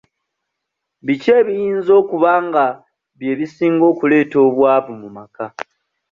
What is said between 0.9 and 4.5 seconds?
Biki ebiyinza okuba nga bye bisinga okuleeta